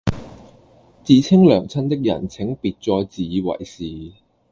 [1.03, 4.13] 自稱娘親的人請別再自以為是